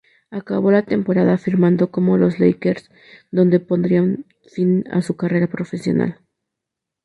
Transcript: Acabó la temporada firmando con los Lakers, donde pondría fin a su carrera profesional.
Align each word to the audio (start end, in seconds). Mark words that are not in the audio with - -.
Acabó 0.31 0.71
la 0.71 0.81
temporada 0.81 1.37
firmando 1.37 1.91
con 1.91 2.19
los 2.19 2.39
Lakers, 2.39 2.89
donde 3.29 3.59
pondría 3.59 4.03
fin 4.51 4.83
a 4.91 5.03
su 5.03 5.15
carrera 5.15 5.45
profesional. 5.45 6.17